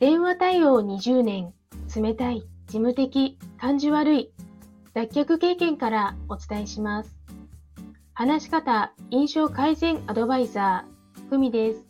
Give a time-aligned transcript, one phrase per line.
[0.00, 1.52] 電話対応20年、
[1.94, 4.32] 冷たい、事務的、感じ悪い、
[4.94, 7.18] 脱却経験からお伝えします。
[8.14, 11.86] 話し方、印象改善アドバイザー、ふみです。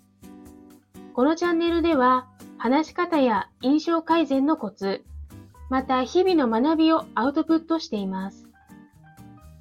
[1.14, 2.27] このチャンネルでは、
[2.59, 5.04] 話し方や印象改善のコツ、
[5.68, 8.48] また日々の学びをアウトプットしています。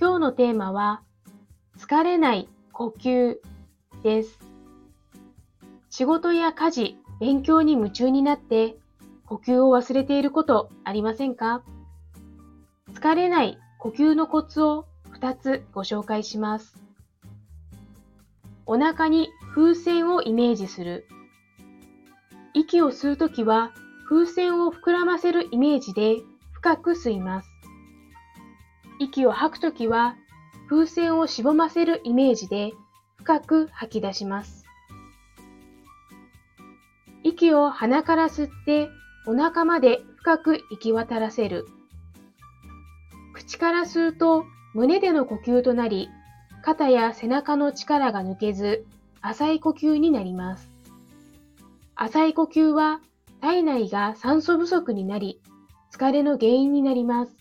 [0.01, 1.03] 今日のテーマは、
[1.77, 3.37] 疲れない呼吸
[4.01, 4.39] です。
[5.91, 8.77] 仕事や家事、勉強に夢中になって
[9.25, 11.61] 呼吸を忘れていることありませんか？
[12.93, 14.85] 疲れない呼吸のコツを
[15.19, 16.75] 2つご紹介します。
[18.65, 21.07] お腹に風船をイメージする。
[22.53, 23.71] 息を吸うときは
[24.07, 26.17] 風船を膨らませるイメージで
[26.53, 27.49] 深く吸います。
[28.99, 30.15] 息を吐くときは
[30.69, 32.73] 風船をしぼませるイメージで
[33.17, 34.58] 深く吐き出します。
[37.23, 38.89] 息を鼻から吸って
[39.27, 41.67] お腹まで深く行き渡らせる。
[43.33, 46.09] 口から吸うと胸での呼吸となり、
[46.63, 48.85] 肩や背中の力が抜けず、
[49.21, 50.71] 浅い呼吸になります。
[51.95, 53.01] 浅い呼吸は
[53.41, 55.41] 体内が酸素不足になり、
[55.91, 57.35] 疲れの原因になります。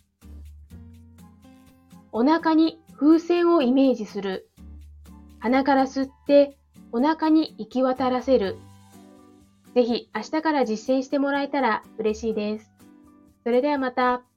[2.10, 4.48] お腹に風船をイメージする。
[5.38, 6.56] 鼻から吸って
[6.90, 8.56] お腹に行き渡らせる。
[9.74, 12.70] ぜひ明日から実践してもらえたら嬉しいです。
[13.44, 14.27] それではまた。